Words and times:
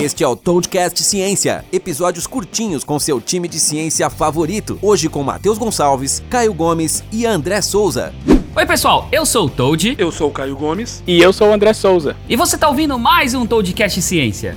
Este 0.00 0.22
é 0.22 0.28
o 0.28 0.36
Toadcast 0.36 1.02
Ciência, 1.02 1.64
episódios 1.72 2.24
curtinhos 2.24 2.84
com 2.84 3.00
seu 3.00 3.20
time 3.20 3.48
de 3.48 3.58
ciência 3.58 4.08
favorito. 4.08 4.78
Hoje 4.80 5.08
com 5.08 5.24
Matheus 5.24 5.58
Gonçalves, 5.58 6.22
Caio 6.30 6.54
Gomes 6.54 7.02
e 7.10 7.26
André 7.26 7.60
Souza. 7.60 8.14
Oi, 8.54 8.64
pessoal, 8.64 9.08
eu 9.10 9.26
sou 9.26 9.46
o 9.46 9.50
Toad. 9.50 9.96
Eu 9.98 10.12
sou 10.12 10.28
o 10.28 10.32
Caio 10.32 10.54
Gomes. 10.54 11.02
E 11.04 11.20
eu 11.20 11.32
sou 11.32 11.48
o 11.48 11.52
André 11.52 11.72
Souza. 11.72 12.14
E 12.28 12.36
você 12.36 12.56
tá 12.56 12.68
ouvindo 12.68 12.96
mais 12.96 13.34
um 13.34 13.44
Toadcast 13.44 14.00
Ciência. 14.00 14.56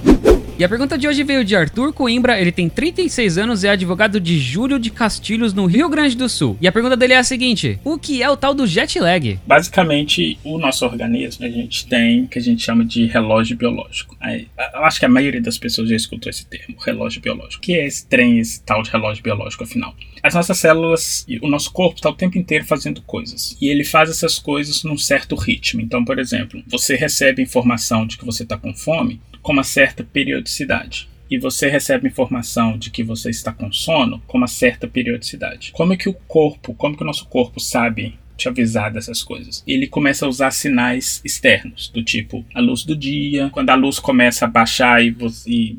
E 0.61 0.63
a 0.63 0.69
pergunta 0.69 0.95
de 0.95 1.07
hoje 1.07 1.23
veio 1.23 1.43
de 1.43 1.55
Arthur 1.55 1.91
Coimbra, 1.91 2.39
ele 2.39 2.51
tem 2.51 2.69
36 2.69 3.39
anos 3.39 3.63
e 3.63 3.67
é 3.67 3.71
advogado 3.71 4.19
de 4.19 4.37
Júlio 4.37 4.77
de 4.77 4.91
Castilhos, 4.91 5.55
no 5.55 5.65
Rio 5.65 5.89
Grande 5.89 6.15
do 6.15 6.29
Sul. 6.29 6.55
E 6.61 6.67
a 6.67 6.71
pergunta 6.71 6.95
dele 6.95 7.13
é 7.13 7.17
a 7.17 7.23
seguinte: 7.23 7.79
O 7.83 7.97
que 7.97 8.21
é 8.21 8.29
o 8.29 8.37
tal 8.37 8.53
do 8.53 8.67
jet 8.67 8.99
lag? 8.99 9.39
Basicamente, 9.47 10.37
o 10.43 10.59
nosso 10.59 10.85
organismo, 10.85 11.47
a 11.47 11.49
gente 11.49 11.87
tem 11.87 12.25
o 12.25 12.27
que 12.27 12.37
a 12.37 12.41
gente 12.43 12.61
chama 12.61 12.85
de 12.85 13.07
relógio 13.07 13.57
biológico. 13.57 14.15
Eu 14.21 14.85
acho 14.85 14.99
que 14.99 15.05
a 15.07 15.09
maioria 15.09 15.41
das 15.41 15.57
pessoas 15.57 15.89
já 15.89 15.95
escutou 15.95 16.29
esse 16.29 16.45
termo, 16.45 16.75
relógio 16.79 17.19
biológico. 17.23 17.57
O 17.57 17.61
que 17.61 17.73
é 17.73 17.87
esse 17.87 18.05
trem, 18.05 18.37
esse 18.37 18.61
tal 18.61 18.83
de 18.83 18.91
relógio 18.91 19.23
biológico, 19.23 19.63
afinal? 19.63 19.95
As 20.21 20.35
nossas 20.35 20.59
células, 20.59 21.25
o 21.41 21.47
nosso 21.47 21.73
corpo 21.73 21.95
está 21.95 22.11
o 22.11 22.13
tempo 22.13 22.37
inteiro 22.37 22.65
fazendo 22.65 23.01
coisas. 23.01 23.57
E 23.59 23.67
ele 23.67 23.83
faz 23.83 24.11
essas 24.11 24.37
coisas 24.37 24.83
num 24.83 24.95
certo 24.95 25.35
ritmo. 25.35 25.81
Então, 25.81 26.05
por 26.05 26.19
exemplo, 26.19 26.61
você 26.67 26.95
recebe 26.95 27.41
informação 27.41 28.05
de 28.05 28.15
que 28.15 28.23
você 28.23 28.43
está 28.43 28.55
com 28.55 28.71
fome, 28.75 29.19
com 29.41 29.53
uma 29.53 29.63
certa 29.63 30.03
periodicidade 30.03 31.09
e 31.31 31.37
você 31.37 31.69
recebe 31.69 32.09
informação 32.09 32.77
de 32.77 32.91
que 32.91 33.01
você 33.01 33.29
está 33.29 33.53
com 33.53 33.71
sono 33.71 34.21
com 34.27 34.37
uma 34.37 34.47
certa 34.47 34.85
periodicidade. 34.85 35.71
Como 35.71 35.93
é 35.93 35.97
que 35.97 36.09
o 36.09 36.13
corpo, 36.13 36.73
como 36.73 36.97
que 36.97 37.03
o 37.03 37.05
nosso 37.05 37.25
corpo 37.27 37.57
sabe 37.57 38.19
te 38.35 38.49
avisar 38.49 38.91
dessas 38.91 39.23
coisas? 39.23 39.63
Ele 39.65 39.87
começa 39.87 40.25
a 40.25 40.29
usar 40.29 40.51
sinais 40.51 41.21
externos, 41.23 41.87
do 41.87 42.03
tipo 42.03 42.43
a 42.53 42.59
luz 42.59 42.83
do 42.83 42.97
dia, 42.97 43.49
quando 43.49 43.69
a 43.69 43.75
luz 43.75 43.97
começa 43.97 44.43
a 44.43 44.47
baixar 44.49 45.01
e 45.01 45.15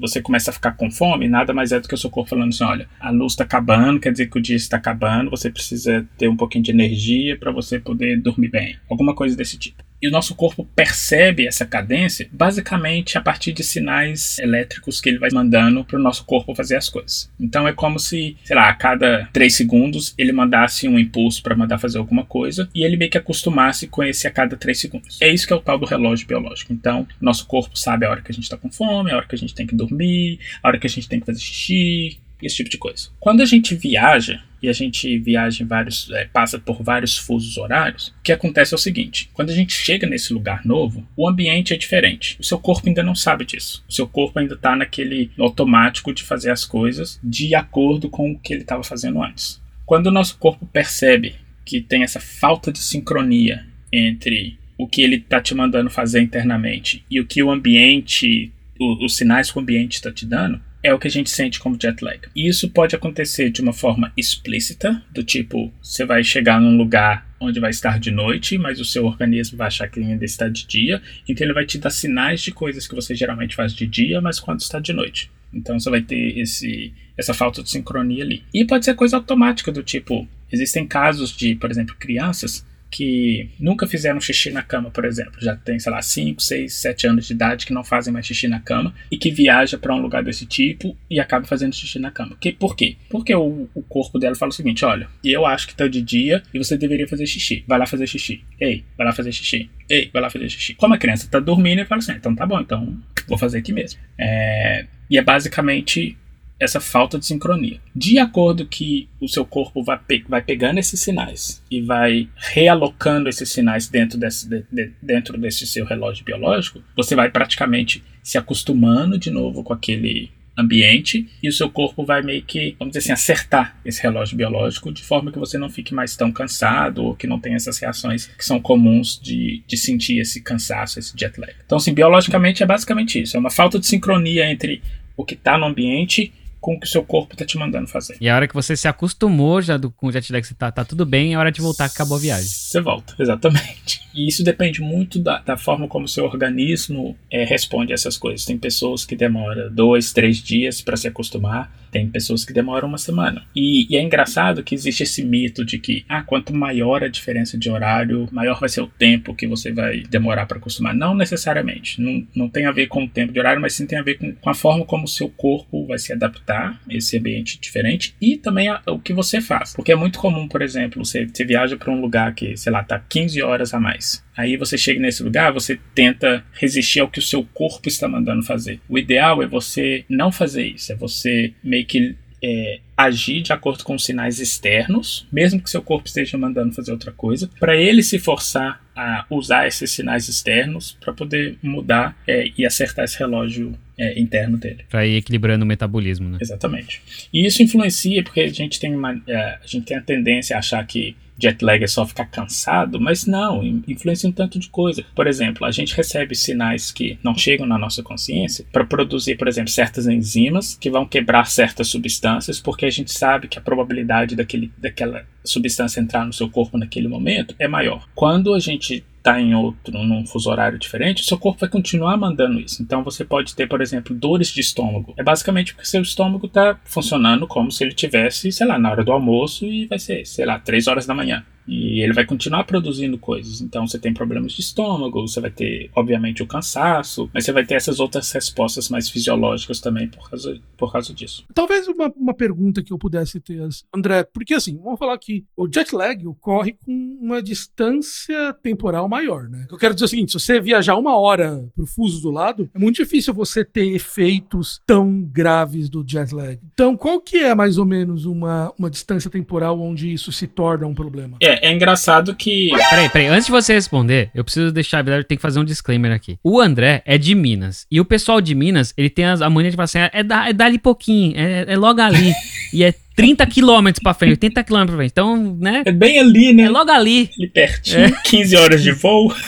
você 0.01 0.23
começa 0.23 0.51
a 0.51 0.55
ficar 0.55 0.73
com 0.73 0.91
fome, 0.91 1.29
nada 1.29 1.53
mais 1.53 1.71
é 1.71 1.79
do 1.79 1.87
que 1.87 1.95
o 1.95 1.99
seu 1.99 2.09
corpo 2.09 2.31
falando 2.31 2.49
assim, 2.49 2.65
olha, 2.65 2.89
a 2.99 3.11
luz 3.11 3.35
está 3.35 3.45
acabando, 3.45 4.01
quer 4.01 4.13
dizer 4.13 4.31
que 4.31 4.39
o 4.39 4.43
dia 4.43 4.57
está 4.57 4.79
acabando, 4.79 5.31
você 5.31 5.51
precisa 5.51 6.09
ter 6.17 6.29
um 6.29 6.37
pouquinho 6.37 6.65
de 6.65 6.71
energia 6.71 7.37
para 7.37 7.53
você 7.53 7.79
poder 7.79 8.19
dormir 8.23 8.49
bem. 8.49 8.77
Alguma 8.89 9.15
coisa 9.15 9.37
desse 9.37 9.59
tipo. 9.59 9.83
E 10.03 10.08
o 10.08 10.11
nosso 10.11 10.34
corpo 10.34 10.64
percebe 10.75 11.47
essa 11.47 11.64
cadência 11.64 12.28
basicamente 12.33 13.17
a 13.17 13.20
partir 13.20 13.53
de 13.53 13.62
sinais 13.62 14.39
elétricos 14.39 15.00
que 15.00 15.08
ele 15.08 15.19
vai 15.19 15.31
mandando 15.33 15.84
para 15.84 15.98
o 15.98 16.03
nosso 16.03 16.25
corpo 16.25 16.55
fazer 16.55 16.77
as 16.77 16.89
coisas. 16.89 17.31
Então 17.39 17.69
é 17.69 17.72
como 17.72 17.98
se, 17.98 18.36
sei 18.45 18.56
lá, 18.56 18.69
a 18.69 18.75
cada 18.75 19.28
3 19.33 19.55
segundos 19.55 20.14
ele 20.19 20.33
mandasse 20.33 20.89
um 20.89 20.98
impulso 20.98 21.42
para 21.42 21.55
mandar 21.55 21.78
fazer 21.78 21.98
alguma 21.98 22.25
coisa 22.25 22.69
e 22.75 22.83
ele 22.83 22.97
meio 22.97 23.11
que 23.11 23.19
acostumasse 23.19 23.86
com 23.86 24.03
esse 24.03 24.27
a 24.27 24.30
cada 24.30 24.56
3 24.56 24.78
segundos. 24.78 25.19
É 25.20 25.28
isso 25.28 25.47
que 25.47 25.53
é 25.53 25.56
o 25.56 25.61
tal 25.61 25.78
do 25.78 25.86
relógio 25.86 26.27
biológico. 26.27 26.73
Então, 26.73 27.06
nosso 27.20 27.47
corpo 27.47 27.78
sabe 27.78 28.05
a 28.05 28.11
hora 28.11 28.23
que 28.23 28.33
a 28.33 28.34
gente 28.34 28.45
está 28.45 28.56
com 28.56 28.70
fome, 28.70 29.12
a 29.12 29.17
hora 29.17 29.27
que 29.27 29.34
a 29.34 29.39
gente 29.39 29.55
tem 29.55 29.67
que 29.67 29.75
dormir, 29.75 30.41
a 30.62 30.69
hora 30.69 30.78
que 30.78 30.86
a 30.86 30.91
gente 30.91 31.08
tem 31.08 31.20
que 31.20 31.27
fazer 31.27 31.41
xixi, 31.41 32.19
esse 32.47 32.57
tipo 32.57 32.71
de 32.71 32.79
coisa. 32.79 33.09
Quando 33.21 33.41
a 33.41 33.47
gente 33.47 33.75
viaja, 33.75 34.43
e 34.62 34.69
a 34.69 34.73
gente 34.73 35.19
viaja 35.19 35.62
em 35.62 35.67
vários, 35.67 36.09
é, 36.12 36.25
passa 36.27 36.59
por 36.59 36.83
vários 36.83 37.19
fusos 37.19 37.57
horários, 37.57 38.09
o 38.09 38.23
que 38.23 38.33
acontece 38.33 38.73
é 38.73 38.77
o 38.77 38.79
seguinte: 38.79 39.29
quando 39.33 39.51
a 39.51 39.55
gente 39.55 39.73
chega 39.73 40.07
nesse 40.07 40.33
lugar 40.33 40.65
novo, 40.65 41.07
o 41.17 41.29
ambiente 41.29 41.75
é 41.75 41.77
diferente. 41.77 42.37
O 42.39 42.45
seu 42.45 42.59
corpo 42.59 42.89
ainda 42.89 43.03
não 43.03 43.15
sabe 43.15 43.45
disso. 43.45 43.85
O 43.89 43.93
seu 43.93 44.07
corpo 44.07 44.39
ainda 44.39 44.55
está 44.55 44.77
naquele 44.77 45.31
automático 45.39 46.15
de 46.15 46.23
fazer 46.23 46.51
as 46.51 46.65
coisas 46.65 47.19
de 47.23 47.55
acordo 47.55 48.09
com 48.09 48.31
o 48.31 48.39
que 48.39 48.53
ele 48.53 48.63
estava 48.63 48.85
fazendo 48.85 49.23
antes. 49.23 49.61
Quando 49.85 50.07
o 50.07 50.13
nosso 50.13 50.39
corpo 50.39 50.65
percebe 50.65 51.35
que 51.65 51.81
tem 51.81 52.03
essa 52.03 52.20
falta 52.20 52.73
de 52.73 52.79
sincronia 52.79 53.67
entre 53.93 54.59
o 54.79 54.87
que 54.87 55.03
ele 55.03 55.17
está 55.17 55.41
te 55.41 55.55
mandando 55.55 55.91
fazer 55.91 56.20
internamente 56.20 57.05
e 57.11 57.20
o 57.20 57.27
que 57.27 57.43
o 57.43 57.51
ambiente, 57.51 58.51
o, 58.79 59.05
os 59.05 59.17
sinais 59.17 59.51
que 59.51 59.59
o 59.59 59.61
ambiente 59.61 59.95
está 59.95 60.11
te 60.11 60.25
dando, 60.25 60.61
é 60.83 60.93
o 60.93 60.99
que 60.99 61.07
a 61.07 61.11
gente 61.11 61.31
sente 61.31 61.61
como 61.61 61.79
jet 61.81 62.03
lag. 62.03 62.20
E 62.35 62.48
isso 62.48 62.69
pode 62.69 62.97
acontecer 62.97 63.51
de 63.51 63.61
uma 63.61 63.73
forma 63.73 64.13
explícita, 64.17 65.03
do 65.11 65.23
tipo, 65.23 65.73
você 65.81 66.05
vai 66.05 66.25
chegar 66.25 66.61
num 66.61 66.77
lugar 66.77 67.31
onde 67.41 67.61
vai 67.61 67.70
estar 67.70 67.98
de 67.98 68.11
noite, 68.11 68.59
mas 68.59 68.81
o 68.81 68.85
seu 68.85 69.05
organismo 69.05 69.59
vai 69.59 69.69
achar 69.69 69.89
que 69.89 70.01
ainda 70.01 70.25
está 70.25 70.48
de 70.48 70.67
dia, 70.67 71.03
então 71.29 71.45
ele 71.45 71.55
vai 71.55 71.65
te 71.65 71.79
dar 71.79 71.91
sinais 71.91 72.41
de 72.41 72.53
coisas 72.53 72.87
que 72.87 72.95
você 72.95 73.15
geralmente 73.15 73.55
faz 73.55 73.73
de 73.75 73.87
dia, 73.87 74.21
mas 74.21 74.41
quando 74.41 74.61
está 74.61 74.79
de 74.79 74.92
noite. 74.92 75.31
Então 75.53 75.79
você 75.79 75.91
vai 75.91 76.01
ter 76.01 76.39
esse, 76.39 76.92
essa 77.17 77.35
falta 77.35 77.63
de 77.63 77.71
sincronia 77.71 78.25
ali. 78.25 78.42
E 78.55 78.65
pode 78.65 78.85
ser 78.85 78.95
coisa 78.95 79.17
automática, 79.17 79.71
do 79.71 79.83
tipo, 79.83 80.27
existem 80.51 80.87
casos 80.87 81.37
de, 81.37 81.55
por 81.55 81.71
exemplo, 81.71 81.95
crianças 81.98 82.65
que 82.92 83.48
nunca 83.58 83.86
fizeram 83.86 84.20
xixi 84.20 84.51
na 84.51 84.63
cama, 84.63 84.91
por 84.91 85.07
exemplo, 85.07 85.41
já 85.41 85.57
tem, 85.57 85.79
sei 85.79 85.91
lá, 85.91 86.03
5, 86.03 86.42
6, 86.42 86.75
7 86.75 87.07
anos 87.07 87.27
de 87.27 87.33
idade 87.33 87.64
que 87.64 87.73
não 87.73 87.83
fazem 87.83 88.13
mais 88.13 88.27
xixi 88.27 88.47
na 88.47 88.61
cama 88.61 88.95
e 89.11 89.17
que 89.17 89.30
viaja 89.30 89.79
para 89.79 89.95
um 89.95 90.01
lugar 90.01 90.23
desse 90.23 90.45
tipo 90.45 90.95
e 91.11 91.19
acaba 91.19 91.47
fazendo 91.47 91.75
xixi 91.75 91.98
na 91.98 92.11
cama. 92.11 92.36
Que, 92.39 92.53
por 92.53 92.77
quê? 92.77 92.97
Porque 93.08 93.35
o, 93.35 93.67
o 93.75 93.83
corpo 93.83 94.19
dela 94.19 94.35
fala 94.35 94.51
o 94.51 94.55
seguinte: 94.55 94.85
olha, 94.85 95.08
eu 95.25 95.47
acho 95.47 95.67
que 95.67 95.75
tá 95.75 95.89
de 95.89 96.03
dia 96.03 96.42
e 96.53 96.58
você 96.58 96.77
deveria 96.77 97.08
fazer 97.08 97.27
xixi. 97.27 97.64
Vai 97.67 97.79
lá 97.79 97.86
fazer 97.86 98.07
xixi. 98.07 98.45
Ei, 98.61 98.85
vai 98.97 99.07
lá 99.07 99.13
fazer 99.13 99.33
xixi. 99.33 99.70
Ei, 99.89 100.11
vai 100.13 100.20
lá 100.20 100.29
fazer 100.29 100.51
xixi. 100.51 100.74
Como 100.74 100.92
a 100.92 100.98
criança 100.98 101.27
tá 101.30 101.41
dormindo, 101.41 101.79
ele 101.79 101.89
fala 101.89 102.01
assim: 102.01 102.13
então 102.13 102.35
tá 102.35 102.45
bom, 102.45 102.61
então 102.61 102.95
vou 103.27 103.39
fazer 103.39 103.59
aqui 103.59 103.73
mesmo. 103.73 103.98
É, 104.19 104.85
e 105.09 105.17
é 105.17 105.23
basicamente 105.23 106.17
essa 106.62 106.80
falta 106.80 107.18
de 107.18 107.27
sincronia. 107.27 107.80
De 107.95 108.18
acordo 108.18 108.67
que 108.67 109.08
o 109.20 109.28
seu 109.28 109.45
corpo 109.45 109.83
vai, 109.83 109.98
pe 109.98 110.24
vai 110.28 110.42
pegando 110.42 110.78
esses 110.78 111.00
sinais 111.00 111.62
e 111.70 111.80
vai 111.80 112.28
realocando 112.36 113.28
esses 113.28 113.50
sinais 113.50 113.89
dentro 113.89 114.18
desse, 114.18 114.48
de, 114.48 114.64
de, 114.70 114.92
dentro 115.02 115.36
desse 115.36 115.67
seu 115.67 115.84
relógio 115.84 116.24
biológico, 116.24 116.83
você 116.96 117.17
vai 117.17 117.30
praticamente 117.30 118.02
se 118.23 118.39
acostumando 118.39 119.18
de 119.18 119.30
novo 119.30 119.64
com 119.64 119.73
aquele 119.73 120.30
ambiente 120.56 121.28
e 121.42 121.48
o 121.48 121.52
seu 121.52 121.68
corpo 121.70 122.05
vai 122.05 122.23
meio 122.23 122.42
que, 122.42 122.77
vamos 122.79 122.92
dizer 122.92 123.00
assim, 123.00 123.12
acertar 123.12 123.77
esse 123.84 124.02
relógio 124.02 124.36
biológico 124.36 124.92
de 124.92 125.02
forma 125.02 125.33
que 125.33 125.39
você 125.39 125.56
não 125.56 125.70
fique 125.70 125.94
mais 125.94 126.14
tão 126.14 126.30
cansado 126.30 127.05
ou 127.05 127.17
que 127.17 127.27
não 127.27 127.40
tenha 127.40 127.56
essas 127.56 127.79
reações 127.79 128.26
que 128.26 128.44
são 128.44 128.61
comuns 128.61 129.19
de, 129.20 129.62
de 129.67 129.76
sentir 129.76 130.20
esse 130.20 130.43
cansaço, 130.43 130.99
esse 130.99 131.12
jet 131.17 131.40
lag. 131.40 131.55
Então, 131.64 131.79
assim, 131.79 131.94
biologicamente 131.94 132.62
é 132.62 132.67
basicamente 132.67 133.20
isso. 133.20 133.37
É 133.37 133.40
uma 133.40 133.50
falta 133.50 133.79
de 133.79 133.87
sincronia 133.87 134.50
entre 134.50 134.82
o 135.17 135.25
que 135.25 135.34
está 135.34 135.56
no 135.56 135.67
ambiente 135.67 136.32
com 136.62 136.75
o 136.75 136.81
que 136.81 136.87
o 136.87 136.88
seu 136.88 137.05
corpo 137.05 137.37
tá 137.37 137.44
te 137.44 137.58
mandando 137.58 137.88
fazer. 137.88 138.17
E 138.20 138.28
a 138.28 138.37
hora 138.37 138.46
que 138.46 138.55
você 138.55 138.76
se 138.76 138.87
acostumou 138.87 139.61
já 139.61 139.76
do, 139.76 139.90
com 139.90 140.06
o 140.06 140.12
jet 140.12 140.32
lag, 140.32 140.46
você 140.46 140.55
tá, 140.55 140.70
tá 140.70 140.84
tudo 140.84 141.05
bem, 141.05 141.34
é 141.34 141.38
hora 141.38 141.50
de 141.50 141.61
voltar, 141.61 141.87
acabou 141.87 142.17
a 142.17 142.20
viagem. 142.20 142.46
Você 142.46 142.81
volta, 142.81 143.14
exatamente. 143.19 144.00
E 144.14 144.28
isso 144.28 144.44
depende 144.44 144.81
muito 144.81 145.19
da, 145.19 145.38
da 145.38 145.56
forma 145.56 145.88
como 145.88 146.05
o 146.05 146.08
seu 146.08 146.25
organismo 146.25 147.17
é, 147.31 147.44
responde 147.44 147.93
a 147.93 147.94
essas 147.94 148.17
coisas. 148.17 148.44
Tem 148.44 148.58
pessoas 148.58 149.05
que 149.05 149.17
demoram 149.17 149.73
dois, 149.73 150.12
três 150.12 150.38
dias 150.38 150.81
para 150.81 150.96
se 150.96 151.08
acostumar, 151.08 151.73
tem 151.93 152.08
pessoas 152.08 152.44
que 152.44 152.55
demoram 152.55 152.88
uma 152.88 152.99
semana. 152.99 153.44
E, 153.55 153.87
e, 153.93 153.96
é 153.96 154.02
engraçado 154.02 154.64
que 154.64 154.75
existe 154.75 155.02
esse 155.02 155.23
mito 155.23 155.62
de 155.64 155.78
que, 155.78 156.05
ah, 156.08 156.23
quanto 156.23 156.55
maior 156.55 157.05
a 157.05 157.08
diferença 157.08 157.58
de 157.58 157.70
horário, 157.70 158.26
maior 158.32 158.58
vai 158.58 158.69
ser 158.69 158.81
o 158.81 158.87
tempo 158.87 159.34
que 159.34 159.46
você 159.46 159.70
vai 159.70 160.00
demorar 160.08 160.46
para 160.46 160.56
acostumar. 160.56 160.94
Não 160.94 161.14
necessariamente. 161.14 162.00
Não, 162.00 162.26
não 162.34 162.49
tem 162.49 162.64
a 162.64 162.73
ver 162.73 162.87
com 162.87 163.05
o 163.05 163.08
tempo 163.08 163.32
de 163.32 163.38
horário, 163.38 163.61
mas 163.61 163.75
sim 163.75 163.87
tem 163.87 163.99
a 163.99 164.02
ver 164.02 164.14
com, 164.14 164.32
com 164.32 164.50
a 164.50 164.55
forma 164.55 164.87
como 164.87 165.05
o 165.05 165.08
seu 165.08 165.29
corpo 165.29 165.87
vai 165.87 165.99
se 165.99 166.12
adaptar 166.12 166.81
a 166.88 166.94
esse 166.94 167.19
ambiente 167.19 167.61
diferente 167.61 168.14
e 168.20 168.38
também 168.38 168.69
a, 168.69 168.81
o 168.87 168.99
que 168.99 169.12
você 169.12 169.43
faz. 169.43 169.75
Porque 169.75 169.93
é 169.93 169.96
muito 169.96 170.19
comum, 170.19 170.49
por 170.49 170.62
exemplo, 170.62 171.05
você, 171.05 171.26
você 171.26 171.44
viaja 171.44 171.76
para 171.76 171.93
um 171.93 172.00
lugar 172.00 172.34
que, 172.34 172.56
sei 172.56 172.73
lá, 172.73 172.82
tá 172.82 172.99
15 172.99 173.43
horas 173.43 173.75
a 173.75 173.81
mais. 173.81 174.01
Aí 174.37 174.56
você 174.56 174.76
chega 174.79 175.00
nesse 175.00 175.23
lugar, 175.23 175.52
você 175.52 175.79
tenta 175.94 176.44
resistir 176.52 177.00
ao 177.00 177.08
que 177.08 177.19
o 177.19 177.23
seu 177.23 177.44
corpo 177.44 177.88
está 177.88 178.08
mandando 178.08 178.43
fazer. 178.43 178.81
O 178.88 178.99
ideal 178.99 179.43
é 179.43 179.46
você 179.46 180.05
não 180.08 180.32
fazer 180.32 180.67
isso, 180.67 180.93
é 180.93 180.96
você 180.96 181.52
meio 181.62 181.87
que 181.87 182.17
é, 182.43 182.81
agir 182.96 183.43
de 183.43 183.52
acordo 183.52 183.85
com 183.85 183.94
os 183.94 184.05
sinais 184.05 184.41
externos, 184.41 185.26
mesmo 185.32 185.61
que 185.61 185.70
seu 185.70 185.81
corpo 185.81 186.08
esteja 186.08 186.37
mandando 186.37 186.75
fazer 186.75 186.91
outra 186.91 187.12
coisa, 187.12 187.49
para 187.61 187.76
ele 187.76 188.02
se 188.02 188.19
forçar 188.19 188.82
a 188.96 189.25
usar 189.31 189.67
esses 189.67 189.91
sinais 189.91 190.29
externos 190.29 190.97
para 191.00 191.12
poder 191.12 191.56
mudar 191.62 192.17
é, 192.27 192.50
e 192.59 192.67
acertar 192.67 193.05
esse 193.05 193.19
relógio 193.19 193.79
é, 193.97 194.19
interno 194.19 194.59
dele. 194.59 194.85
Para 194.91 195.06
ir 195.06 195.17
equilibrando 195.17 195.65
o 195.65 195.69
metabolismo, 195.69 196.29
né? 196.29 196.38
Exatamente. 196.41 197.00
E 197.32 197.47
isso 197.47 197.62
influencia 197.62 198.23
porque 198.23 198.41
a 198.41 198.49
gente 198.49 198.81
tem 198.81 198.94
uma, 198.94 199.21
é, 199.27 199.37
a 199.37 199.67
gente 199.67 199.87
tem 199.87 199.97
a 199.97 200.03
tendência 200.03 200.56
a 200.56 200.59
achar 200.59 200.85
que 200.85 201.17
jet 201.43 201.65
lag 201.65 201.83
é 201.83 201.87
só 201.89 202.06
ficar 202.06 202.27
cansado, 202.27 203.00
mas 203.00 203.27
não, 203.27 203.65
influencia 203.89 204.29
um 204.29 204.33
tanto 204.33 204.59
de 204.59 204.69
coisa. 204.69 205.05
Por 205.15 205.27
exemplo, 205.27 205.67
a 205.67 205.73
gente 205.73 205.97
recebe 205.97 206.37
sinais 206.37 206.93
que 206.93 207.19
não 207.23 207.37
chegam 207.37 207.67
na 207.67 207.77
nossa 207.77 208.03
consciência 208.03 208.65
para 208.71 208.85
produzir, 208.85 209.37
por 209.37 209.49
exemplo, 209.49 209.71
certas 209.71 210.06
enzimas 210.06 210.77
que 210.81 210.91
vão 210.91 211.05
quebrar 211.05 211.47
certas 211.47 211.89
substâncias, 211.89 212.61
porque 212.61 212.87
a 212.87 212.91
gente 212.91 213.11
sabe 213.11 213.49
que 213.49 213.59
a 213.59 213.62
probabilidade 213.62 214.37
daquele, 214.37 214.73
daquela 214.79 215.27
substância 215.44 216.00
entrar 216.00 216.25
no 216.25 216.33
seu 216.33 216.49
corpo 216.49 216.79
naquele 216.79 217.09
momento 217.09 217.55
é 217.59 217.67
maior. 217.67 218.06
Quando 218.15 218.55
a 218.55 218.61
gente 218.61 219.05
está 219.23 219.41
em 219.41 219.55
outro, 219.55 219.97
num 219.97 220.27
fuso 220.27 220.51
horário 220.51 220.79
diferente, 220.79 221.23
o 221.23 221.25
seu 221.25 221.39
corpo 221.39 221.61
vai 221.61 221.69
continuar 221.69 222.17
mandando 222.17 222.61
isso. 222.61 222.83
Então 222.83 223.05
você 223.05 223.25
pode 223.25 223.55
ter, 223.55 223.69
por 223.69 223.81
exemplo, 223.81 224.15
dores 224.15 224.49
de 224.49 224.61
estômago. 224.61 225.15
É 225.17 225.23
basicamente 225.23 225.73
porque 225.73 225.89
seu 225.89 226.03
estômago 226.03 226.47
está 226.47 226.79
funcionando 226.85 227.47
como 227.47 227.71
se 227.71 227.85
ele 227.85 227.95
tivesse, 227.95 228.51
sei 228.51 228.67
lá, 228.67 228.79
na 228.79 228.91
hora 228.91 229.05
do 229.05 229.13
almoço 229.13 229.65
e 229.65 229.87
vai 229.87 229.99
ser, 229.99 230.27
sei 230.27 230.45
lá, 230.45 230.59
3 230.59 230.89
horas 230.89 231.07
da 231.07 231.15
manhã. 231.15 231.45
E 231.67 232.03
ele 232.03 232.12
vai 232.12 232.25
continuar 232.25 232.64
produzindo 232.64 233.19
coisas. 233.19 233.61
Então 233.61 233.87
você 233.87 233.99
tem 233.99 234.12
problemas 234.12 234.53
de 234.53 234.61
estômago, 234.61 235.26
você 235.26 235.41
vai 235.41 235.50
ter, 235.50 235.91
obviamente, 235.94 236.43
o 236.43 236.47
cansaço, 236.47 237.31
mas 237.32 237.44
você 237.44 237.53
vai 237.53 237.64
ter 237.64 237.75
essas 237.75 238.00
outras 238.00 238.31
respostas 238.32 238.88
mais 238.88 239.09
fisiológicas 239.09 239.81
também 239.81 240.09
por 240.09 240.29
causa, 240.29 240.61
por 240.76 240.93
causa 240.93 241.14
disso. 241.14 241.44
Talvez 241.55 241.87
uma, 241.88 242.12
uma 242.17 242.35
pergunta 242.35 242.82
que 242.82 242.93
eu 242.93 242.99
pudesse 242.99 243.41
ter, 243.41 243.62
André, 243.94 244.25
porque 244.25 244.55
assim, 244.55 244.79
vamos 244.82 244.99
falar 244.99 245.17
que 245.19 245.44
o 245.56 245.69
jet 245.73 245.94
lag 245.94 246.26
ocorre 246.26 246.73
com 246.85 247.19
uma 247.20 247.43
distância 247.43 248.53
temporal 248.62 249.08
maior, 249.08 249.49
né? 249.49 249.67
Eu 249.70 249.79
quero 249.79 249.94
dizer 249.94 250.06
o 250.06 250.08
seguinte: 250.08 250.32
se 250.32 250.41
você 250.41 250.61
viajar 250.61 250.97
uma 250.97 251.17
hora 251.19 251.65
pro 251.75 251.87
fuso 251.87 252.20
do 252.23 252.31
lado, 252.31 252.69
é 252.75 252.79
muito 252.79 252.97
difícil 252.97 253.35
você 253.35 253.65
ter 253.65 253.94
efeitos 253.94 254.81
tão 254.87 255.23
graves 255.23 255.88
do 255.88 256.05
jet 256.06 256.35
lag. 256.35 256.58
Então, 256.73 256.97
qual 256.97 257.20
que 257.20 257.38
é 257.38 257.55
mais 257.55 257.79
ou 257.79 257.85
menos 257.85 258.25
uma, 258.25 258.73
uma 258.79 258.91
distância 258.91 259.31
temporal 259.31 259.81
onde 259.81 260.12
isso 260.12 260.32
se 260.32 260.47
torna 260.47 260.87
um 260.87 260.94
problema? 260.94 261.37
É, 261.43 261.52
é, 261.61 261.73
engraçado 261.73 262.35
que. 262.35 262.71
Peraí, 262.91 263.09
peraí. 263.09 263.27
Antes 263.27 263.47
de 263.47 263.53
você 263.53 263.75
responder, 263.75 264.31
eu 264.35 264.45
preciso 264.45 264.73
deixar. 264.73 265.07
Eu 265.07 265.25
tenho 265.25 265.39
que 265.39 265.43
fazer 265.43 265.61
um 265.61 265.65
disclaimer 265.65 266.13
aqui. 266.13 266.39
O 266.43 266.61
André 266.61 267.03
é 267.05 267.19
de 267.19 267.35
Minas. 267.35 267.87
E 267.91 268.01
o 268.01 268.05
pessoal 268.05 268.41
de 268.41 268.55
Minas, 268.55 268.93
ele 268.97 269.11
tem 269.11 269.25
a 269.25 269.51
mania 269.51 269.71
de 269.71 269.77
falar 269.77 269.85
assim: 269.85 269.99
é, 270.13 270.23
da, 270.23 270.49
é 270.49 270.53
dali 270.53 270.79
pouquinho, 270.79 271.35
é, 271.37 271.65
é 271.69 271.77
logo 271.77 272.01
ali. 272.01 272.33
e 272.73 272.85
é 272.85 272.95
30 273.15 273.47
quilômetros 273.47 274.03
pra 274.03 274.15
frente, 274.15 274.33
80 274.33 274.65
quilômetros 274.65 274.95
pra 274.95 274.99
frente. 274.99 275.13
Então, 275.13 275.57
né? 275.61 275.83
É 275.85 275.93
bem 275.93 276.19
ali, 276.19 276.53
né? 276.53 276.65
É 276.65 276.69
logo 276.69 276.91
ali. 276.91 277.31
Ali 277.39 277.49
pertinho, 277.49 278.07
é. 278.07 278.13
15 278.25 278.57
horas 278.57 278.83
de 278.83 278.93
voo. 278.93 279.35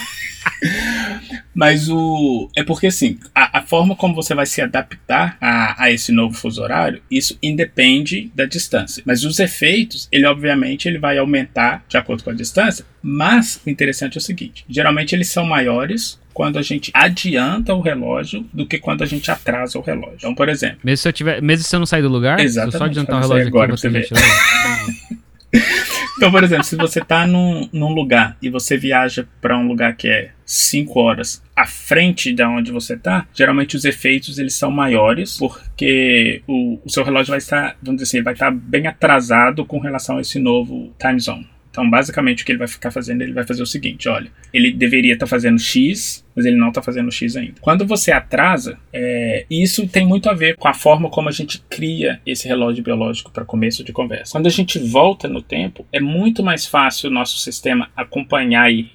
Mas 1.54 1.88
o. 1.88 2.48
É 2.56 2.62
porque 2.62 2.88
assim, 2.88 3.18
a, 3.34 3.58
a, 3.58 3.62
forma 3.62 3.96
como 3.96 4.14
você 4.14 4.34
vai 4.34 4.46
se 4.46 4.60
adaptar 4.60 5.36
a, 5.40 5.84
a 5.84 5.90
esse 5.90 6.12
novo 6.12 6.34
fuso 6.34 6.62
horário, 6.62 7.02
isso 7.10 7.38
independe 7.42 8.30
da 8.34 8.44
distância. 8.44 9.02
Mas 9.06 9.24
os 9.24 9.38
efeitos, 9.38 10.08
ele 10.10 10.26
obviamente 10.26 10.88
ele 10.88 10.98
vai 10.98 11.18
aumentar 11.18 11.84
de 11.88 11.96
acordo 11.96 12.24
com 12.24 12.30
a 12.30 12.34
distância. 12.34 12.84
Mas 13.02 13.60
o 13.64 13.70
interessante 13.70 14.16
é 14.16 14.18
o 14.18 14.22
seguinte: 14.22 14.64
geralmente 14.68 15.14
eles 15.14 15.28
são 15.28 15.44
maiores 15.44 16.18
quando 16.32 16.58
a 16.58 16.62
gente 16.62 16.90
adianta 16.92 17.72
o 17.72 17.80
relógio 17.80 18.44
do 18.52 18.66
que 18.66 18.78
quando 18.78 19.02
a 19.02 19.06
gente 19.06 19.30
atrasa 19.30 19.78
o 19.78 19.82
relógio. 19.82 20.16
Então, 20.16 20.34
por 20.34 20.48
exemplo. 20.48 20.78
Mesmo 20.82 21.02
se 21.02 21.08
eu 21.08 21.12
tiver. 21.12 21.40
Mesmo 21.40 21.64
se 21.64 21.74
eu 21.74 21.78
não 21.78 21.86
sair 21.86 22.02
do 22.02 22.08
lugar, 22.08 22.40
Exatamente, 22.40 22.78
só 22.78 22.84
adiantar 22.84 23.16
o 23.16 23.20
relógio 23.20 23.46
agora 23.46 23.72
aqui, 23.72 23.80
você 23.80 23.88
vê. 23.88 24.08
Então, 26.16 26.30
por 26.30 26.44
exemplo, 26.44 26.64
se 26.64 26.76
você 26.76 27.00
está 27.00 27.26
num, 27.26 27.68
num 27.72 27.92
lugar 27.92 28.36
e 28.40 28.48
você 28.48 28.76
viaja 28.76 29.26
para 29.40 29.58
um 29.58 29.66
lugar 29.66 29.96
que 29.96 30.08
é 30.08 30.30
5 30.44 31.00
horas 31.00 31.42
à 31.56 31.66
frente 31.66 32.32
de 32.32 32.42
onde 32.44 32.70
você 32.70 32.94
está, 32.94 33.26
geralmente 33.34 33.76
os 33.76 33.84
efeitos 33.84 34.38
eles 34.38 34.54
são 34.54 34.70
maiores 34.70 35.36
porque 35.38 36.42
o, 36.46 36.78
o 36.84 36.90
seu 36.90 37.02
relógio 37.02 37.30
vai 37.30 37.38
estar, 37.38 37.76
vamos 37.82 38.00
dizer 38.00 38.18
assim, 38.18 38.22
vai 38.22 38.34
estar 38.34 38.50
bem 38.50 38.86
atrasado 38.86 39.64
com 39.64 39.78
relação 39.78 40.18
a 40.18 40.20
esse 40.20 40.38
novo 40.38 40.92
time 40.98 41.18
zone. 41.18 41.53
Então, 41.74 41.90
basicamente, 41.90 42.44
o 42.44 42.46
que 42.46 42.52
ele 42.52 42.58
vai 42.60 42.68
ficar 42.68 42.92
fazendo, 42.92 43.22
ele 43.22 43.32
vai 43.32 43.44
fazer 43.44 43.60
o 43.60 43.66
seguinte: 43.66 44.08
olha, 44.08 44.30
ele 44.52 44.72
deveria 44.72 45.14
estar 45.14 45.26
tá 45.26 45.30
fazendo 45.30 45.58
X, 45.58 46.24
mas 46.34 46.46
ele 46.46 46.54
não 46.56 46.68
está 46.68 46.80
fazendo 46.80 47.10
X 47.10 47.36
ainda. 47.36 47.54
Quando 47.60 47.84
você 47.84 48.12
atrasa, 48.12 48.78
é, 48.92 49.44
isso 49.50 49.88
tem 49.88 50.06
muito 50.06 50.30
a 50.30 50.34
ver 50.34 50.56
com 50.56 50.68
a 50.68 50.72
forma 50.72 51.10
como 51.10 51.28
a 51.28 51.32
gente 51.32 51.60
cria 51.68 52.20
esse 52.24 52.46
relógio 52.46 52.84
biológico 52.84 53.32
para 53.32 53.44
começo 53.44 53.82
de 53.82 53.92
conversa. 53.92 54.30
Quando 54.30 54.46
a 54.46 54.50
gente 54.50 54.78
volta 54.78 55.26
no 55.26 55.42
tempo, 55.42 55.84
é 55.92 55.98
muito 55.98 56.44
mais 56.44 56.64
fácil 56.64 57.10
o 57.10 57.12
nosso 57.12 57.38
sistema 57.38 57.90
acompanhar 57.96 58.72
e, 58.72 58.88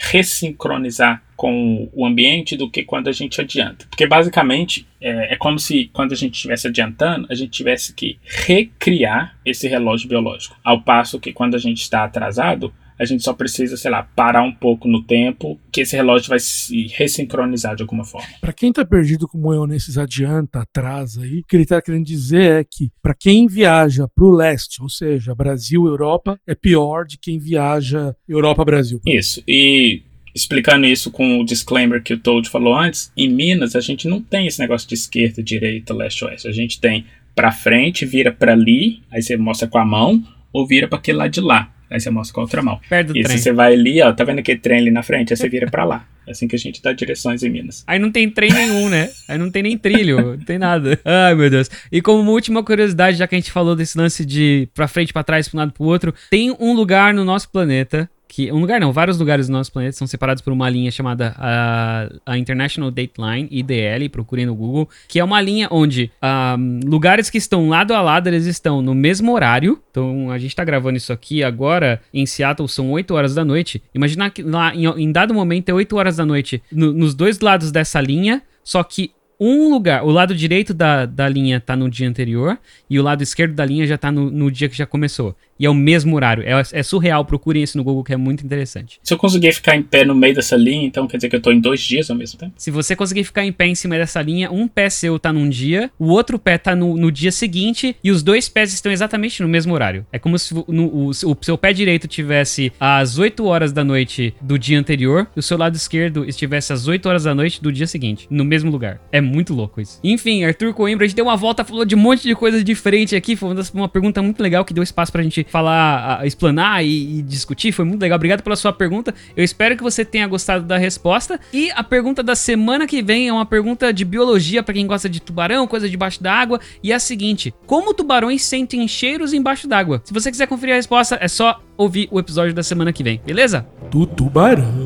ressincronizar 0.00 1.22
com 1.36 1.88
o 1.92 2.06
ambiente 2.06 2.56
do 2.56 2.70
que 2.70 2.82
quando 2.82 3.08
a 3.08 3.12
gente 3.12 3.40
adianta. 3.40 3.86
Porque 3.90 4.06
basicamente 4.06 4.86
é, 5.00 5.34
é, 5.34 5.36
como 5.36 5.58
se 5.58 5.90
quando 5.92 6.12
a 6.12 6.16
gente 6.16 6.34
estivesse 6.34 6.66
adiantando, 6.66 7.26
a 7.30 7.34
gente 7.34 7.50
tivesse 7.50 7.94
que 7.94 8.18
recriar 8.24 9.36
esse 9.44 9.68
relógio 9.68 10.08
biológico. 10.08 10.56
Ao 10.64 10.80
passo 10.80 11.20
que 11.20 11.32
quando 11.32 11.54
a 11.54 11.58
gente 11.58 11.82
está 11.82 12.04
atrasado, 12.04 12.72
a 12.98 13.04
gente 13.04 13.22
só 13.22 13.32
precisa, 13.32 13.76
sei 13.76 13.90
lá, 13.90 14.02
parar 14.02 14.42
um 14.42 14.52
pouco 14.52 14.88
no 14.88 15.02
tempo, 15.02 15.58
que 15.70 15.82
esse 15.82 15.94
relógio 15.94 16.28
vai 16.28 16.38
se 16.38 16.86
ressincronizar 16.88 17.76
de 17.76 17.82
alguma 17.82 18.04
forma. 18.04 18.28
Para 18.40 18.52
quem 18.52 18.70
está 18.70 18.84
perdido 18.84 19.28
como 19.28 19.52
eu 19.52 19.66
nesses 19.66 19.98
adianta, 19.98 20.60
atrasa 20.60 21.22
aí, 21.22 21.40
o 21.40 21.44
que 21.44 21.56
ele 21.56 21.64
está 21.64 21.80
querendo 21.80 22.04
dizer 22.04 22.60
é 22.60 22.64
que 22.64 22.90
para 23.02 23.14
quem 23.14 23.46
viaja 23.46 24.08
para 24.08 24.24
o 24.24 24.30
leste, 24.30 24.82
ou 24.82 24.88
seja, 24.88 25.34
Brasil, 25.34 25.86
Europa, 25.86 26.38
é 26.46 26.54
pior 26.54 27.04
de 27.04 27.18
quem 27.18 27.38
viaja 27.38 28.14
Europa-Brasil. 28.28 29.00
Isso. 29.06 29.42
E 29.46 30.02
explicando 30.34 30.86
isso 30.86 31.10
com 31.10 31.40
o 31.40 31.44
disclaimer 31.44 32.02
que 32.02 32.12
o 32.12 32.18
Toad 32.18 32.48
falou 32.48 32.76
antes, 32.76 33.10
em 33.16 33.28
Minas 33.28 33.74
a 33.74 33.80
gente 33.80 34.06
não 34.06 34.20
tem 34.20 34.46
esse 34.46 34.58
negócio 34.58 34.86
de 34.86 34.94
esquerda, 34.94 35.42
direita, 35.42 35.94
leste, 35.94 36.24
oeste. 36.24 36.46
A 36.46 36.52
gente 36.52 36.78
tem 36.78 37.06
para 37.34 37.52
frente, 37.52 38.04
vira 38.04 38.32
para 38.32 38.52
ali, 38.52 39.02
aí 39.10 39.22
você 39.22 39.36
mostra 39.36 39.68
com 39.68 39.78
a 39.78 39.84
mão, 39.84 40.22
ou 40.52 40.66
vira 40.66 40.88
para 40.88 40.98
aquele 40.98 41.18
lado 41.18 41.30
de 41.30 41.40
lá. 41.40 41.72
Aí 41.90 42.00
você 42.00 42.10
mostra 42.10 42.34
com 42.34 42.40
a 42.40 42.44
outra 42.44 42.62
mão. 42.62 42.80
Perto 42.88 43.12
do 43.12 43.18
e 43.18 43.22
trem. 43.22 43.36
se 43.36 43.44
você 43.44 43.52
vai 43.52 43.74
ali, 43.74 44.02
ó, 44.02 44.12
tá 44.12 44.24
vendo 44.24 44.40
aquele 44.40 44.58
trem 44.58 44.80
ali 44.80 44.90
na 44.90 45.02
frente? 45.02 45.32
Aí 45.32 45.36
você 45.36 45.48
vira 45.48 45.70
pra 45.70 45.84
lá. 45.84 46.06
É 46.26 46.32
assim 46.32 46.48
que 46.48 46.56
a 46.56 46.58
gente 46.58 46.82
dá 46.82 46.92
direções 46.92 47.44
em 47.44 47.48
Minas. 47.48 47.84
Aí 47.86 48.00
não 48.00 48.10
tem 48.10 48.28
trem 48.28 48.52
nenhum, 48.52 48.88
né? 48.88 49.10
Aí 49.28 49.38
não 49.38 49.48
tem 49.48 49.62
nem 49.62 49.78
trilho, 49.78 50.36
não 50.36 50.38
tem 50.38 50.58
nada. 50.58 50.98
Ai, 51.04 51.34
meu 51.36 51.48
Deus. 51.48 51.70
E 51.90 52.02
como 52.02 52.20
uma 52.20 52.32
última 52.32 52.64
curiosidade, 52.64 53.16
já 53.16 53.28
que 53.28 53.36
a 53.36 53.38
gente 53.38 53.52
falou 53.52 53.76
desse 53.76 53.96
lance 53.96 54.24
de 54.24 54.68
pra 54.74 54.88
frente, 54.88 55.12
pra 55.12 55.22
trás, 55.22 55.48
pra 55.48 55.56
um 55.56 55.60
lado, 55.60 55.72
pro 55.72 55.84
outro, 55.84 56.12
tem 56.28 56.50
um 56.58 56.72
lugar 56.72 57.14
no 57.14 57.24
nosso 57.24 57.48
planeta 57.48 58.10
que 58.28 58.50
um 58.50 58.58
lugar 58.60 58.80
não, 58.80 58.92
vários 58.92 59.18
lugares 59.18 59.46
do 59.46 59.52
nosso 59.52 59.72
planeta 59.72 59.96
são 59.96 60.06
separados 60.06 60.42
por 60.42 60.52
uma 60.52 60.68
linha 60.68 60.90
chamada 60.90 61.34
uh, 61.38 62.20
a 62.26 62.36
International 62.36 62.90
Dateline, 62.90 63.48
IDL, 63.50 64.08
procurem 64.08 64.46
no 64.46 64.54
Google, 64.54 64.88
que 65.08 65.20
é 65.20 65.24
uma 65.24 65.40
linha 65.40 65.68
onde 65.70 66.10
uh, 66.22 66.88
lugares 66.88 67.30
que 67.30 67.38
estão 67.38 67.68
lado 67.68 67.94
a 67.94 68.02
lado, 68.02 68.28
eles 68.28 68.46
estão 68.46 68.82
no 68.82 68.94
mesmo 68.94 69.32
horário. 69.32 69.80
Então, 69.90 70.30
a 70.30 70.38
gente 70.38 70.50
está 70.50 70.64
gravando 70.64 70.96
isso 70.96 71.12
aqui 71.12 71.42
agora 71.42 72.00
em 72.12 72.26
Seattle, 72.26 72.68
são 72.68 72.90
8 72.90 73.14
horas 73.14 73.34
da 73.34 73.44
noite. 73.44 73.82
Imaginar 73.94 74.30
que 74.30 74.42
lá, 74.42 74.74
em, 74.74 74.86
em 74.86 75.12
dado 75.12 75.32
momento, 75.32 75.68
é 75.68 75.74
8 75.74 75.96
horas 75.96 76.16
da 76.16 76.26
noite, 76.26 76.62
no, 76.70 76.92
nos 76.92 77.14
dois 77.14 77.40
lados 77.40 77.70
dessa 77.70 78.00
linha, 78.00 78.42
só 78.62 78.82
que 78.82 79.12
um 79.38 79.68
lugar, 79.68 80.02
o 80.02 80.10
lado 80.10 80.34
direito 80.34 80.72
da, 80.72 81.04
da 81.04 81.28
linha 81.28 81.60
tá 81.60 81.76
no 81.76 81.90
dia 81.90 82.08
anterior 82.08 82.58
e 82.88 82.98
o 82.98 83.02
lado 83.02 83.22
esquerdo 83.22 83.54
da 83.54 83.64
linha 83.64 83.86
já 83.86 83.98
tá 83.98 84.10
no, 84.10 84.30
no 84.30 84.50
dia 84.50 84.68
que 84.68 84.76
já 84.76 84.86
começou. 84.86 85.36
E 85.58 85.66
é 85.66 85.70
o 85.70 85.74
mesmo 85.74 86.14
horário. 86.14 86.42
É, 86.42 86.62
é, 86.72 86.82
surreal, 86.82 87.24
procurem 87.24 87.62
isso 87.62 87.76
no 87.76 87.84
Google 87.84 88.04
que 88.04 88.12
é 88.12 88.16
muito 88.16 88.44
interessante. 88.44 89.00
Se 89.02 89.12
eu 89.12 89.18
conseguir 89.18 89.52
ficar 89.52 89.76
em 89.76 89.82
pé 89.82 90.04
no 90.04 90.14
meio 90.14 90.34
dessa 90.34 90.56
linha, 90.56 90.86
então 90.86 91.06
quer 91.06 91.16
dizer 91.16 91.28
que 91.28 91.36
eu 91.36 91.40
tô 91.40 91.50
em 91.50 91.60
dois 91.60 91.80
dias 91.80 92.10
ao 92.10 92.16
mesmo 92.16 92.38
tempo? 92.38 92.52
Se 92.56 92.70
você 92.70 92.94
conseguir 92.94 93.24
ficar 93.24 93.44
em 93.44 93.52
pé 93.52 93.66
em 93.66 93.74
cima 93.74 93.96
dessa 93.96 94.20
linha, 94.20 94.50
um 94.50 94.68
pé 94.68 94.90
seu 94.90 95.18
tá 95.18 95.32
num 95.32 95.48
dia, 95.48 95.90
o 95.98 96.08
outro 96.08 96.38
pé 96.38 96.58
tá 96.58 96.74
no, 96.76 96.96
no 96.96 97.10
dia 97.10 97.32
seguinte 97.32 97.96
e 98.02 98.10
os 98.10 98.22
dois 98.22 98.48
pés 98.48 98.72
estão 98.72 98.92
exatamente 98.92 99.42
no 99.42 99.48
mesmo 99.48 99.72
horário. 99.72 100.06
É 100.12 100.18
como 100.18 100.38
se 100.38 100.54
no, 100.68 100.86
o, 100.86 101.08
o 101.08 101.36
seu 101.40 101.58
pé 101.58 101.72
direito 101.72 102.06
tivesse 102.06 102.72
às 102.78 103.18
8 103.18 103.44
horas 103.44 103.72
da 103.72 103.84
noite 103.84 104.34
do 104.40 104.58
dia 104.58 104.78
anterior 104.78 105.26
e 105.34 105.40
o 105.40 105.42
seu 105.42 105.56
lado 105.56 105.76
esquerdo 105.76 106.24
estivesse 106.24 106.72
às 106.72 106.86
8 106.86 107.06
horas 107.06 107.24
da 107.24 107.34
noite 107.34 107.62
do 107.62 107.72
dia 107.72 107.86
seguinte, 107.86 108.26
no 108.30 108.44
mesmo 108.44 108.70
lugar. 108.70 109.00
É 109.10 109.20
muito 109.20 109.54
louco 109.54 109.80
isso. 109.80 109.98
Enfim, 110.02 110.44
Arthur 110.44 110.74
Coimbra, 110.74 111.04
a 111.04 111.08
gente 111.08 111.16
deu 111.16 111.24
uma 111.24 111.36
volta, 111.36 111.64
falou 111.64 111.84
de 111.84 111.94
um 111.94 111.98
monte 111.98 112.22
de 112.22 112.34
coisa 112.34 112.62
diferente 112.62 113.16
aqui. 113.16 113.36
Foi 113.36 113.54
uma 113.74 113.88
pergunta 113.88 114.22
muito 114.22 114.42
legal 114.42 114.64
que 114.64 114.74
deu 114.74 114.82
espaço 114.82 115.12
pra 115.12 115.22
gente 115.22 115.45
falar, 115.46 116.26
explanar 116.26 116.84
e, 116.84 117.18
e, 117.18 117.22
discutir. 117.22 117.72
Foi 117.72 117.84
muito 117.84 118.00
legal. 118.00 118.16
Obrigado 118.16 118.42
pela 118.42 118.56
sua 118.56 118.72
pergunta. 118.72 119.14
Eu 119.36 119.44
espero 119.44 119.76
que 119.76 119.82
você 119.82 120.04
tenha 120.04 120.26
gostado 120.26 120.64
da 120.64 120.76
resposta. 120.76 121.40
E 121.52 121.70
a 121.72 121.82
pergunta 121.82 122.22
da 122.22 122.34
semana 122.34 122.86
que 122.86 123.02
vem 123.02 123.28
é 123.28 123.32
uma 123.32 123.46
pergunta 123.46 123.92
de 123.92 124.04
biologia 124.04 124.62
para 124.62 124.74
quem 124.74 124.86
gosta 124.86 125.08
de 125.08 125.20
tubarão, 125.20 125.66
coisa 125.66 125.88
debaixo 125.88 126.22
d'água. 126.22 126.60
E 126.82 126.92
é 126.92 126.94
a 126.94 127.00
seguinte: 127.00 127.54
Como 127.66 127.94
tubarões 127.94 128.42
sentem 128.42 128.86
cheiros 128.86 129.32
embaixo 129.32 129.68
d'água? 129.68 130.00
Se 130.04 130.12
você 130.12 130.30
quiser 130.30 130.46
conferir 130.46 130.74
a 130.74 130.76
resposta, 130.76 131.18
é 131.20 131.28
só 131.28 131.60
ouvir 131.76 132.08
o 132.10 132.18
episódio 132.18 132.54
da 132.54 132.62
semana 132.62 132.92
que 132.92 133.02
vem, 133.02 133.20
beleza? 133.24 133.66
Do 133.90 134.06
tubarão. 134.06 134.85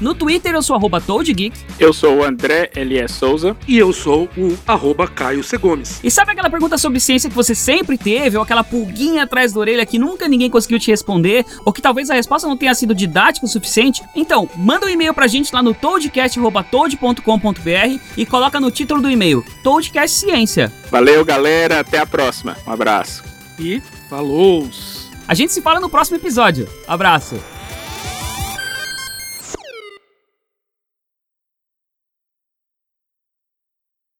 No 0.00 0.14
Twitter 0.14 0.54
eu 0.54 0.62
sou 0.62 0.76
arroba 0.76 1.00
ToadGeek. 1.00 1.56
Eu 1.78 1.92
sou 1.92 2.18
o 2.18 2.24
André 2.24 2.70
L.S. 2.74 3.14
Souza. 3.14 3.56
E 3.66 3.78
eu 3.78 3.92
sou 3.92 4.28
o 4.36 4.56
arroba 4.66 5.08
Caio 5.08 5.42
C. 5.42 5.56
Gomes. 5.56 6.00
E 6.02 6.10
sabe 6.10 6.32
aquela 6.32 6.50
pergunta 6.50 6.76
sobre 6.76 7.00
ciência 7.00 7.30
que 7.30 7.36
você 7.36 7.54
sempre 7.54 7.96
teve, 7.96 8.36
ou 8.36 8.42
aquela 8.42 8.62
pulguinha 8.62 9.24
atrás 9.24 9.52
da 9.52 9.60
orelha 9.60 9.86
que 9.86 9.98
nunca 9.98 10.28
ninguém 10.28 10.50
conseguiu 10.50 10.78
te 10.78 10.90
responder, 10.90 11.44
ou 11.64 11.72
que 11.72 11.80
talvez 11.80 12.10
a 12.10 12.14
resposta 12.14 12.46
não 12.46 12.56
tenha 12.56 12.74
sido 12.74 12.94
didática 12.94 13.46
o 13.46 13.48
suficiente? 13.48 14.02
Então, 14.14 14.48
manda 14.56 14.86
um 14.86 14.88
e-mail 14.88 15.14
pra 15.14 15.26
gente 15.26 15.54
lá 15.54 15.62
no 15.62 15.74
toadcast.toad.com.br 15.74 18.00
e 18.16 18.26
coloca 18.26 18.60
no 18.60 18.70
título 18.70 19.00
do 19.00 19.10
e-mail 19.10 19.44
Toadcast 19.62 20.18
Ciência. 20.18 20.72
Valeu, 20.90 21.24
galera. 21.24 21.80
Até 21.80 21.98
a 21.98 22.06
próxima. 22.06 22.56
Um 22.66 22.72
abraço. 22.72 23.22
E 23.58 23.82
falou! 24.08 24.68
A 25.26 25.34
gente 25.34 25.52
se 25.52 25.60
fala 25.60 25.80
no 25.80 25.88
próximo 25.88 26.16
episódio. 26.16 26.68
Abraço! 26.86 27.55